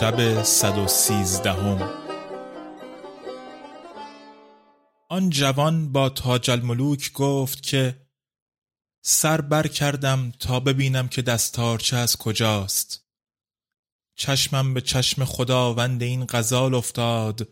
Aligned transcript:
شب 0.00 0.42
صد 0.42 0.78
و 0.78 0.88
سیزدهم. 0.88 1.90
آن 5.08 5.30
جوان 5.30 5.92
با 5.92 6.08
تاج 6.08 6.50
الملوک 6.50 7.12
گفت 7.12 7.62
که 7.62 8.06
سر 9.04 9.40
بر 9.40 9.66
کردم 9.66 10.30
تا 10.30 10.60
ببینم 10.60 11.08
که 11.08 11.22
دستارچه 11.22 11.96
از 11.96 12.16
کجاست. 12.16 13.06
چشمم 14.16 14.74
به 14.74 14.80
چشم 14.80 15.24
خداوند 15.24 16.02
این 16.02 16.26
غزال 16.28 16.74
افتاد 16.74 17.48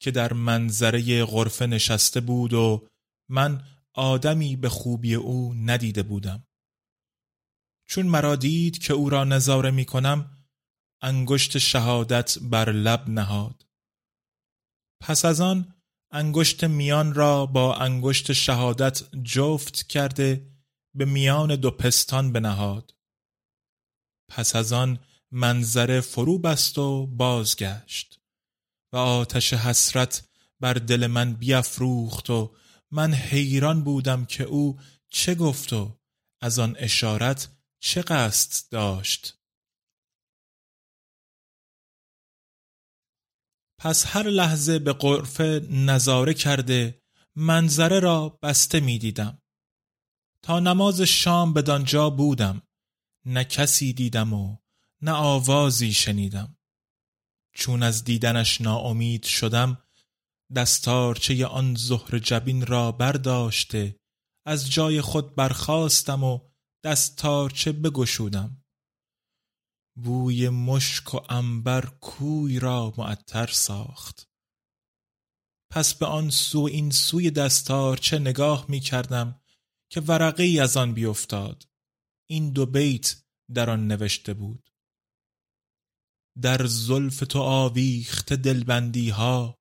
که 0.00 0.10
در 0.10 0.32
منظره 0.32 1.24
غرفه 1.24 1.66
نشسته 1.66 2.20
بود 2.20 2.52
و 2.52 2.88
من 3.28 3.62
آدمی 3.94 4.56
به 4.56 4.68
خوبی 4.68 5.14
او 5.14 5.54
ندیده 5.54 6.02
بودم. 6.02 6.46
چون 7.88 8.06
مرا 8.06 8.36
دید 8.36 8.78
که 8.78 8.92
او 8.92 9.10
را 9.10 9.24
نظاره 9.24 9.70
می 9.70 9.84
کنم 9.84 10.39
انگشت 11.02 11.58
شهادت 11.58 12.38
بر 12.38 12.72
لب 12.72 13.08
نهاد. 13.08 13.66
پس 15.00 15.24
از 15.24 15.40
آن 15.40 15.74
انگشت 16.10 16.64
میان 16.64 17.14
را 17.14 17.46
با 17.46 17.74
انگشت 17.76 18.32
شهادت 18.32 19.02
جفت 19.22 19.86
کرده 19.86 20.50
به 20.94 21.04
میان 21.04 21.56
دو 21.56 21.70
پستان 21.70 22.32
بنهاد. 22.32 22.94
پس 24.28 24.56
از 24.56 24.72
آن 24.72 24.98
منظره 25.30 26.00
فرو 26.00 26.38
بست 26.38 26.78
و 26.78 27.06
بازگشت 27.06 28.20
و 28.92 28.96
آتش 28.96 29.52
حسرت 29.52 30.28
بر 30.60 30.74
دل 30.74 31.06
من 31.06 31.34
بیافروخت 31.34 32.30
و 32.30 32.54
من 32.90 33.14
حیران 33.14 33.84
بودم 33.84 34.24
که 34.24 34.44
او 34.44 34.80
چه 35.08 35.34
گفت 35.34 35.72
و 35.72 36.00
از 36.40 36.58
آن 36.58 36.76
اشارت 36.78 37.48
چه 37.80 38.02
قصد 38.02 38.70
داشت. 38.70 39.39
پس 43.80 44.06
هر 44.06 44.22
لحظه 44.22 44.78
به 44.78 44.92
قرفه 44.92 45.66
نظاره 45.70 46.34
کرده 46.34 47.02
منظره 47.36 48.00
را 48.00 48.38
بسته 48.42 48.80
می 48.80 48.98
دیدم. 48.98 49.42
تا 50.42 50.60
نماز 50.60 51.00
شام 51.00 51.52
بدانجا 51.52 52.10
بودم 52.10 52.62
نه 53.26 53.44
کسی 53.44 53.92
دیدم 53.92 54.32
و 54.32 54.56
نه 55.02 55.12
آوازی 55.12 55.92
شنیدم 55.92 56.58
چون 57.54 57.82
از 57.82 58.04
دیدنش 58.04 58.60
ناامید 58.60 59.24
شدم 59.24 59.78
دستارچه 60.56 61.46
آن 61.46 61.74
زهر 61.74 62.18
جبین 62.18 62.66
را 62.66 62.92
برداشته 62.92 63.96
از 64.46 64.70
جای 64.70 65.00
خود 65.00 65.34
برخواستم 65.34 66.24
و 66.24 66.40
دستارچه 66.84 67.72
بگشودم 67.72 68.59
بوی 70.02 70.48
مشک 70.48 71.14
و 71.14 71.20
انبر 71.28 71.86
کوی 71.86 72.58
را 72.58 72.94
معطر 72.98 73.46
ساخت. 73.46 74.28
پس 75.70 75.94
به 75.94 76.06
آن 76.06 76.30
سو 76.30 76.58
این 76.58 76.90
سوی 76.90 77.30
دستارچه 77.30 78.18
نگاه 78.18 78.66
می 78.68 78.80
کردم 78.80 79.40
که 79.90 80.00
ورقه 80.00 80.58
از 80.62 80.76
آن 80.76 80.94
بیفتاد. 80.94 81.68
این 82.26 82.50
دو 82.50 82.66
بیت 82.66 83.16
در 83.54 83.70
آن 83.70 83.86
نوشته 83.86 84.34
بود. 84.34 84.70
در 86.42 86.66
زلف 86.66 87.20
تو 87.20 87.38
آویخت 87.38 88.32
دلبندی 88.32 89.10
ها 89.10 89.58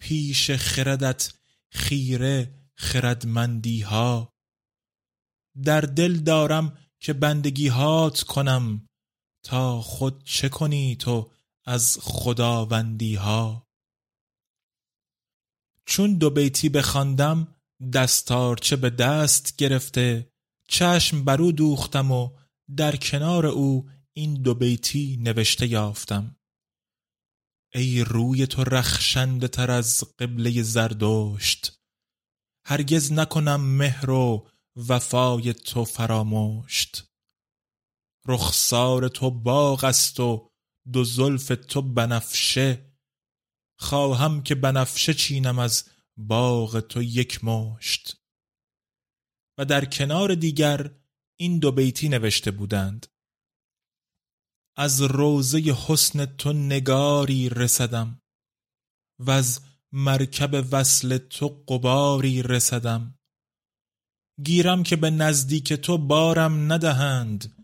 پیش 0.00 0.50
خردت 0.50 1.34
خیره 1.70 2.60
خردمندی 2.74 3.80
ها 3.80 4.32
در 5.64 5.80
دل 5.80 6.16
دارم 6.16 6.78
که 7.00 7.12
بندگی 7.12 7.68
هات 7.68 8.22
کنم 8.22 8.88
تا 9.46 9.80
خود 9.80 10.24
چه 10.24 10.48
کنی 10.48 10.96
تو 10.96 11.30
از 11.64 11.98
خداوندی 12.00 13.14
ها 13.14 13.68
چون 15.86 16.14
دو 16.14 16.30
بیتی 16.30 16.68
بخواندم 16.68 17.54
دستارچه 17.92 18.76
به 18.76 18.90
دست 18.90 19.56
گرفته 19.56 20.32
چشم 20.68 21.24
برو 21.24 21.52
دوختم 21.52 22.10
و 22.10 22.30
در 22.76 22.96
کنار 22.96 23.46
او 23.46 23.90
این 24.12 24.34
دو 24.34 24.54
بیتی 24.54 25.16
نوشته 25.20 25.66
یافتم. 25.66 26.36
ای 27.74 28.04
روی 28.04 28.46
تو 28.46 28.64
رخشنده 28.64 29.48
تر 29.48 29.70
از 29.70 30.04
قبله 30.18 30.62
زردشت 30.62 31.80
هرگز 32.64 33.12
نکنم 33.12 33.60
مهر 33.60 34.10
و 34.10 34.48
وفای 34.76 35.54
تو 35.54 35.84
فراموشت. 35.84 37.15
رخسار 38.28 39.08
تو 39.08 39.30
باغ 39.30 39.84
است 39.84 40.20
و 40.20 40.50
دو 40.92 41.04
زلف 41.04 41.52
تو 41.68 41.82
بنفشه. 41.82 42.96
خواهم 43.78 44.42
که 44.42 44.54
بنفشه 44.54 45.14
چینم 45.14 45.58
از 45.58 45.84
باغ 46.16 46.80
تو 46.80 47.02
یک 47.02 47.44
مشت. 47.44 48.16
و 49.58 49.64
در 49.64 49.84
کنار 49.84 50.34
دیگر 50.34 50.90
این 51.38 51.58
دو 51.58 51.72
بیتی 51.72 52.08
نوشته 52.08 52.50
بودند. 52.50 53.06
از 54.76 55.02
روزه 55.02 55.58
حسن 55.58 56.26
تو 56.26 56.52
نگاری 56.52 57.48
رسدم. 57.48 58.22
و 59.18 59.30
از 59.30 59.60
مرکب 59.92 60.66
وصل 60.72 61.18
تو 61.18 61.48
قباری 61.48 62.42
رسدم. 62.42 63.18
گیرم 64.44 64.82
که 64.82 64.96
به 64.96 65.10
نزدیک 65.10 65.72
تو 65.72 65.98
بارم 65.98 66.72
ندهند. 66.72 67.55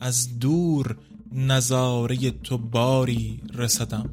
از 0.00 0.38
دور 0.38 0.96
نظاره 1.32 2.30
تو 2.30 2.58
باری 2.58 3.40
رسدم. 3.54 4.10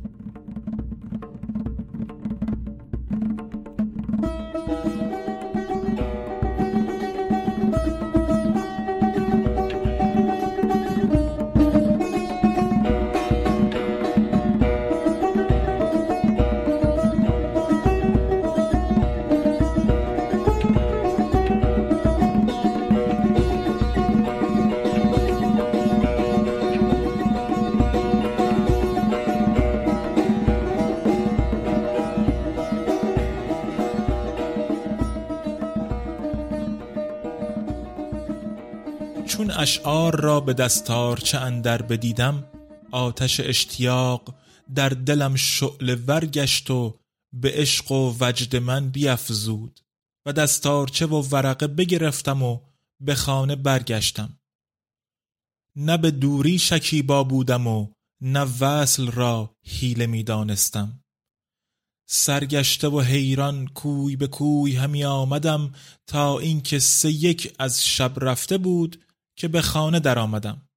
اشعار 39.57 40.21
را 40.21 40.39
به 40.39 40.53
دستارچه 40.53 41.37
اندر 41.37 41.81
بدیدم؟ 41.81 42.43
آتش 42.91 43.39
اشتیاق 43.39 44.35
در 44.75 44.89
دلم 44.89 45.35
شعله 45.35 45.95
ورگشت 45.95 46.71
و 46.71 46.99
به 47.33 47.51
عشق 47.53 47.91
و 47.91 48.15
وجد 48.19 48.55
من 48.55 48.89
بیافزود 48.89 49.79
و 50.25 50.33
دستارچه 50.33 51.05
و 51.05 51.21
ورقه 51.21 51.67
بگرفتم 51.67 52.43
و 52.43 52.59
به 53.01 53.15
خانه 53.15 53.55
برگشتم. 53.55 54.39
نه 55.75 55.97
به 55.97 56.11
دوری 56.11 56.59
شکیبا 56.59 57.23
بودم 57.23 57.67
و 57.67 57.87
نه 58.21 58.47
وصل 58.59 59.11
را 59.11 59.55
حیله 59.63 60.07
می 60.07 60.23
دانستم. 60.23 61.03
سرگشته 62.09 62.87
و 62.87 63.01
حیران 63.01 63.67
کوی 63.67 64.15
به 64.15 64.27
کوی 64.27 64.75
همی 64.75 65.03
آمدم 65.03 65.73
تا 66.07 66.39
اینکه 66.39 66.79
سه 66.79 67.11
یک 67.11 67.55
از 67.59 67.85
شب 67.85 68.13
رفته 68.17 68.57
بود 68.57 69.06
که 69.37 69.47
به 69.47 69.61
خانه 69.61 69.99
درآمدم. 69.99 70.69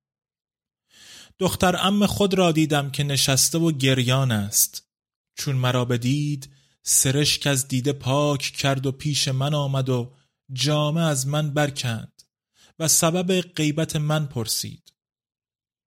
دختر 1.39 1.77
ام 1.77 2.07
خود 2.07 2.35
را 2.35 2.53
دیدم 2.53 2.91
که 2.91 3.05
نشسته 3.05 3.59
و 3.59 3.73
گریان 3.73 4.33
است. 4.33 4.89
چون 5.35 5.57
مرا 5.57 5.85
بدید 5.85 6.51
سرشک 6.83 7.47
از 7.47 7.69
دیده 7.69 7.93
پاک 7.93 8.41
کرد 8.41 8.87
و 8.87 8.93
پیش 8.93 9.29
من 9.29 9.55
آمد 9.55 9.89
و 9.89 10.13
جامه 10.53 11.01
از 11.01 11.27
من 11.27 11.51
برکند 11.51 12.23
و 12.79 12.89
سبب 12.89 13.41
غیبت 13.41 13.97
من 13.97 14.27
پرسید 14.27 14.93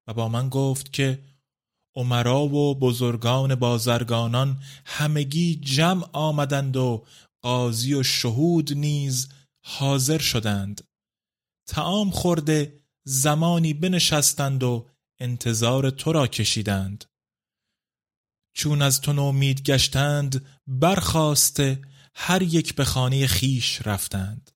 و 0.07 0.13
با 0.13 0.29
من 0.29 0.49
گفت 0.49 0.93
که 0.93 1.23
عمرا 1.95 2.41
و 2.41 2.79
بزرگان 2.79 3.55
بازرگانان 3.55 4.63
همگی 4.85 5.55
جمع 5.55 6.09
آمدند 6.13 6.77
و 6.77 7.05
قاضی 7.41 7.93
و 7.93 8.03
شهود 8.03 8.73
نیز 8.73 9.29
حاضر 9.63 10.17
شدند 10.17 10.81
تعام 11.67 12.11
خورده 12.11 12.83
زمانی 13.03 13.73
بنشستند 13.73 14.63
و 14.63 14.89
انتظار 15.19 15.89
تو 15.89 16.11
را 16.11 16.27
کشیدند. 16.27 17.05
چون 18.53 18.81
از 18.81 19.01
تو 19.01 19.13
نومید 19.13 19.61
گشتند 19.61 20.45
برخواسته 20.67 21.81
هر 22.15 22.41
یک 22.41 22.75
به 22.75 22.85
خانه 22.85 23.27
خیش 23.27 23.87
رفتند. 23.87 24.51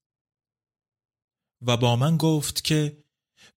و 1.61 1.77
با 1.77 1.95
من 1.95 2.17
گفت 2.17 2.63
که 2.63 3.03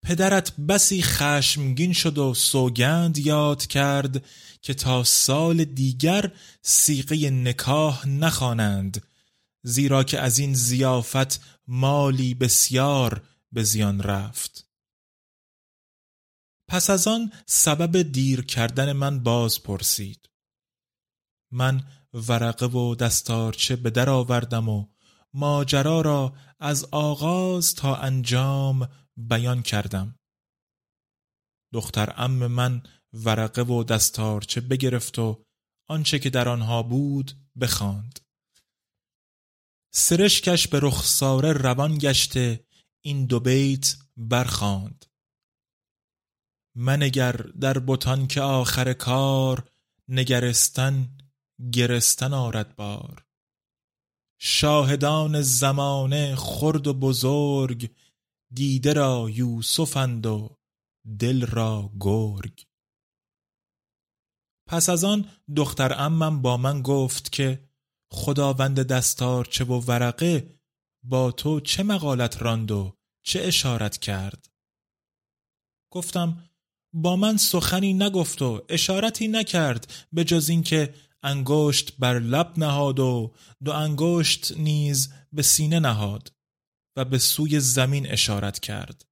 پدرت 0.03 0.57
بسی 0.57 1.03
خشمگین 1.03 1.93
شد 1.93 2.19
و 2.19 2.35
سوگند 2.35 3.19
یاد 3.19 3.67
کرد 3.67 4.25
که 4.63 4.75
تا 4.75 5.05
سال 5.05 5.65
دیگر 5.65 6.33
سیقه 6.63 7.31
نکاح 7.31 8.09
نخوانند 8.09 9.07
زیرا 9.63 10.05
که 10.05 10.21
از 10.21 10.39
این 10.39 10.55
زیافت 10.55 11.41
مالی 11.69 12.35
بسیار 12.35 13.23
به 13.53 13.63
زیان 13.63 14.03
رفت. 14.03 14.69
پس 16.69 16.91
از 16.91 17.09
آن 17.09 17.33
سبب 17.47 18.03
دیر 18.03 18.45
کردن 18.45 18.93
من 18.93 19.23
باز 19.23 19.63
پرسید. 19.63 20.31
من 21.53 21.87
ورقه 22.13 22.67
و 22.67 22.95
دستارچه 22.95 23.77
به 23.77 23.91
در 23.91 24.11
آوردم 24.11 24.69
و 24.69 24.87
ماجرا 25.35 26.01
را 26.01 26.37
از 26.59 26.85
آغاز 26.85 27.75
تا 27.75 27.97
انجام 27.97 28.89
بیان 29.17 29.63
کردم. 29.63 30.19
دختر 31.73 32.15
ام 32.17 32.47
من 32.47 32.83
ورقه 33.13 33.63
و 33.63 33.85
دستارچه 33.85 34.61
بگرفت 34.61 35.19
و 35.19 35.45
آنچه 35.89 36.19
که 36.19 36.31
در 36.31 36.49
آنها 36.49 36.83
بود 36.83 37.33
بخواند. 37.61 38.21
سرشکش 39.95 40.69
به 40.69 40.81
رخساره 40.83 41.53
روان 41.53 41.99
گشته 41.99 42.68
این 43.05 43.27
دو 43.27 43.41
بیت 43.41 43.97
برخاند 44.17 45.07
منگر 46.77 47.33
در 47.33 47.79
بوتان 47.79 48.27
که 48.27 48.41
آخر 48.41 48.93
کار 48.93 49.71
نگرستن 50.09 51.19
گرستن 51.73 52.35
آرد 52.35 52.77
بار. 52.77 53.25
شاهدان 54.41 55.43
زمانه 55.43 56.37
خرد 56.37 56.87
و 56.87 56.95
بزرگ 56.95 57.91
دیده 58.55 58.93
را 58.93 59.31
یوسفند 59.31 60.27
و 60.27 60.57
دل 61.19 61.47
را 61.47 61.91
گرگ. 62.01 62.67
پس 64.67 64.89
از 64.89 65.05
آن 65.05 65.31
دختر 65.57 65.93
امم 65.99 66.43
با 66.43 66.57
من 66.57 66.83
گفت 66.83 67.33
که 67.33 67.69
خداوند 68.11 68.81
دستار 68.83 69.45
چه 69.45 69.65
و 69.65 69.81
ورقه 69.81 70.58
با 71.09 71.33
تو 71.33 71.61
چه 71.61 71.83
مقالت 71.83 72.43
راند 72.43 72.71
و 72.71 72.97
چه 73.23 73.41
اشارت 73.41 73.99
کرد؟ 73.99 74.49
گفتم 75.93 76.51
با 76.93 77.17
من 77.17 77.37
سخنی 77.37 77.95
نگفت 77.95 78.43
و 78.43 78.67
اشارتی 78.69 79.29
نکرد 79.29 79.93
به 80.13 80.25
جز 80.25 80.49
اینکه 80.49 80.95
انگشت 81.23 81.97
بر 81.99 82.19
لب 82.19 82.59
نهاد 82.59 82.99
و 82.99 83.35
دو 83.65 83.73
انگشت 83.73 84.57
نیز 84.57 85.13
به 85.33 85.43
سینه 85.43 85.81
نهاد 85.81 86.33
و 86.97 87.05
به 87.05 87.19
سوی 87.19 87.61
زمین 87.61 88.11
اشارت 88.11 88.59
کرد. 88.59 89.05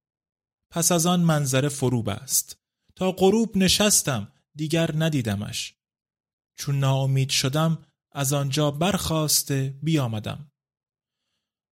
پس 0.71 0.91
از 0.91 1.05
آن 1.05 1.19
منظره 1.19 1.69
فرو 1.69 2.03
بست 2.03 2.57
تا 2.95 3.11
غروب 3.11 3.57
نشستم 3.57 4.31
دیگر 4.55 4.91
ندیدمش. 4.95 5.73
چون 6.57 6.79
ناامید 6.79 7.29
شدم 7.29 7.85
از 8.11 8.33
آنجا 8.33 8.71
برخواسته 8.71 9.79
بیامدم. 9.83 10.51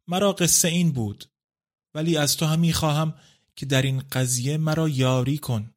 مرا 0.08 0.32
قصه 0.32 0.68
این 0.68 0.92
بود 0.92 1.24
ولی 1.94 2.16
از 2.16 2.36
تو 2.36 2.46
هم 2.46 2.72
خواهم 2.72 3.14
که 3.56 3.66
در 3.66 3.82
این 3.82 4.00
قضیه 4.00 4.56
مرا 4.56 4.88
یاری 4.88 5.38
کن. 5.38 5.74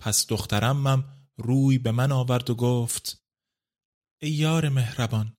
پس 0.00 0.26
دخترمم 0.26 1.28
روی 1.36 1.78
به 1.78 1.92
من 1.92 2.12
آورد 2.12 2.50
و 2.50 2.54
گفت 2.54 3.22
ای 4.22 4.30
یار 4.30 4.68
مهربان 4.68 5.36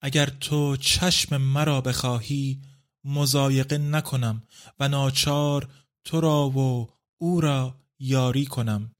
اگر 0.00 0.26
تو 0.26 0.76
چشم 0.76 1.36
مرا 1.36 1.80
بخواهی 1.80 2.62
مزایقه 3.04 3.78
نکنم 3.78 4.46
و 4.78 4.88
ناچار 4.88 5.72
تو 6.04 6.20
را 6.20 6.50
و 6.50 6.90
او 7.20 7.40
را 7.40 7.80
یاری 7.98 8.46
کنم 8.46 8.92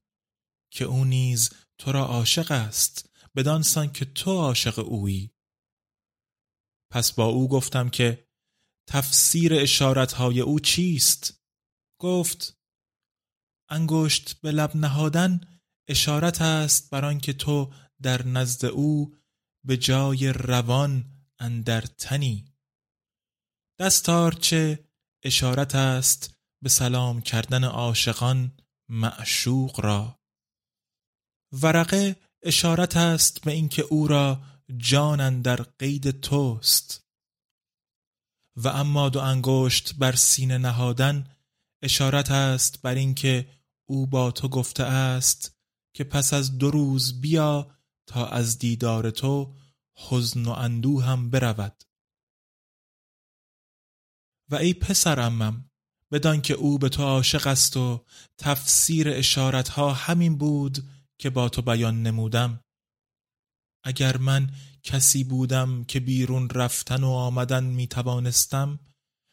که 0.71 0.85
او 0.85 1.05
نیز 1.05 1.49
تو 1.77 1.91
را 1.91 2.05
عاشق 2.05 2.51
است 2.51 3.09
بدانسان 3.35 3.91
که 3.91 4.05
تو 4.05 4.31
عاشق 4.31 4.79
اویی. 4.79 5.30
پس 6.91 7.11
با 7.11 7.25
او 7.25 7.47
گفتم 7.49 7.89
که 7.89 8.27
تفسیر 8.89 9.53
اشارتهای 9.53 10.41
او 10.41 10.59
چیست؟ 10.59 11.43
گفت 11.99 12.57
انگشت 13.69 14.41
به 14.41 14.51
لب 14.51 14.75
نهادن 14.75 15.41
اشارت 15.87 16.41
است 16.41 16.89
بر 16.89 17.05
آنکه 17.05 17.33
تو 17.33 17.73
در 18.01 18.27
نزد 18.27 18.65
او 18.65 19.15
به 19.65 19.77
جای 19.77 20.33
روان 20.33 21.05
اندر 21.39 21.81
تنی. 21.81 22.53
دستارچه 23.79 24.89
اشارت 25.23 25.75
است 25.75 26.35
به 26.63 26.69
سلام 26.69 27.21
کردن 27.21 27.63
عاشقان 27.63 28.57
معشوق 28.89 29.79
را؟ 29.79 30.19
ورقه 31.51 32.15
اشارت 32.43 32.97
است 32.97 33.41
به 33.41 33.51
اینکه 33.51 33.81
او 33.81 34.07
را 34.07 34.50
جان 34.77 35.41
در 35.41 35.61
قید 35.61 36.21
توست. 36.21 37.01
و 38.55 38.67
اما 38.67 39.09
دو 39.09 39.19
انگشت 39.19 39.95
بر 39.95 40.15
سینه 40.15 40.57
نهادن 40.57 41.27
اشارت 41.81 42.31
است 42.31 42.81
بر 42.81 42.95
اینکه 42.95 43.47
او 43.85 44.07
با 44.07 44.31
تو 44.31 44.47
گفته 44.47 44.83
است 44.83 45.57
که 45.93 46.03
پس 46.03 46.33
از 46.33 46.57
دو 46.57 46.71
روز 46.71 47.21
بیا 47.21 47.75
تا 48.07 48.27
از 48.27 48.59
دیدار 48.59 49.09
تو 49.09 49.55
حزن 49.95 50.45
و 50.45 50.49
اندوه 50.49 51.05
هم 51.05 51.29
برود. 51.29 51.83
و 54.49 54.55
ای 54.55 54.73
پسر 54.73 55.19
امم 55.19 55.71
بدان 56.11 56.41
که 56.41 56.53
او 56.53 56.79
به 56.79 56.89
تو 56.89 57.03
عاشق 57.03 57.47
است 57.47 57.77
و 57.77 58.05
تفسیر 58.37 59.09
اشارتها 59.09 59.93
همین 59.93 60.37
بود 60.37 60.89
که 61.17 61.29
با 61.29 61.49
تو 61.49 61.61
بیان 61.61 62.03
نمودم. 62.03 62.63
اگر 63.83 64.17
من 64.17 64.51
کسی 64.83 65.23
بودم 65.23 65.83
که 65.83 65.99
بیرون 65.99 66.49
رفتن 66.49 67.03
و 67.03 67.09
آمدن 67.09 67.63
می 67.63 67.87
توانستم 67.87 68.79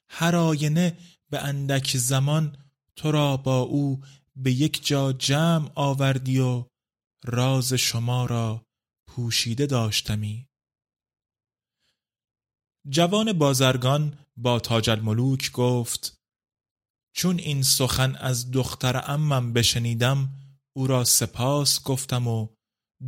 هر 0.09 0.37
آینه 0.37 0.99
به 1.31 1.39
اندک 1.45 1.97
زمان 1.97 2.57
تو 2.97 3.13
را 3.13 3.37
با 3.37 3.61
او 3.61 4.05
به 4.37 4.53
یک 4.53 4.87
جا 4.87 5.13
جمع 5.13 5.71
آوردی 5.75 6.39
و 6.39 6.65
راز 7.25 7.73
شما 7.73 8.27
را 8.27 8.67
پوشیده 9.09 9.67
داشتمی. 9.67 10.49
جوان 12.89 13.33
بازرگان 13.33 14.19
با 14.37 14.61
تاج 14.61 14.91
الملوک 14.91 15.53
گفت 15.53 16.19
چون 17.15 17.39
این 17.39 17.63
سخن 17.63 18.17
از 18.17 18.51
دختر 18.51 19.03
امم 19.07 19.53
بشنیدم 19.53 20.35
او 20.77 20.87
را 20.87 21.05
سپاس 21.05 21.83
گفتم 21.83 22.29
و 22.29 22.49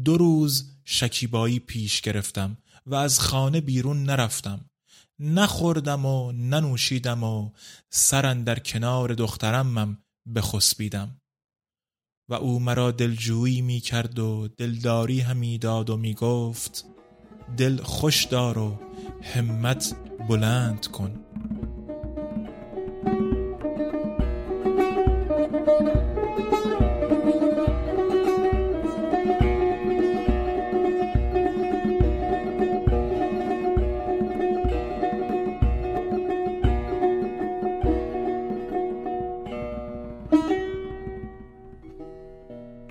دو 0.05 0.17
روز 0.17 0.71
شکیبایی 0.85 1.59
پیش 1.59 2.01
گرفتم 2.01 2.57
و 2.87 2.95
از 2.95 3.21
خانه 3.21 3.61
بیرون 3.61 4.03
نرفتم. 4.03 4.71
نخوردم 5.19 6.07
و 6.07 6.33
ننوشیدم 6.33 7.25
و 7.25 7.51
سرن 7.91 8.45
در 8.45 8.59
کنار 8.59 9.15
دخترمم 9.15 9.99
بخسبیدم. 10.35 11.21
و 12.29 12.35
او 12.35 12.61
مرا 12.61 12.91
دلجویی 12.91 13.63
می 13.63 13.81
کرد 13.81 14.19
و 14.19 14.49
دلداری 14.49 15.21
همی 15.21 15.59
داد 15.59 15.91
و 15.91 15.97
می 15.97 16.15
گفت 16.15 16.85
دل 17.57 17.83
خوش 17.83 18.25
دار 18.25 18.59
و 18.59 18.79
همت 19.23 19.97
بلند 20.29 20.87
کن. 20.87 21.30